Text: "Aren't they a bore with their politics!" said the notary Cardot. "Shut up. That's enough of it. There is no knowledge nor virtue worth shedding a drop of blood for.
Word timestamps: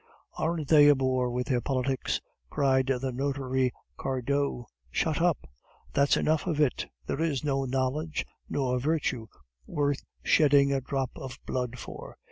"Aren't 0.35 0.67
they 0.67 0.87
a 0.87 0.95
bore 0.95 1.29
with 1.29 1.45
their 1.45 1.61
politics!" 1.61 2.21
said 2.55 2.87
the 2.87 3.11
notary 3.13 3.71
Cardot. 3.99 4.63
"Shut 4.89 5.21
up. 5.21 5.47
That's 5.93 6.17
enough 6.17 6.47
of 6.47 6.59
it. 6.59 6.87
There 7.05 7.21
is 7.21 7.43
no 7.43 7.65
knowledge 7.65 8.25
nor 8.49 8.79
virtue 8.79 9.27
worth 9.67 10.01
shedding 10.23 10.73
a 10.73 10.81
drop 10.81 11.11
of 11.15 11.37
blood 11.45 11.77
for. 11.77 12.17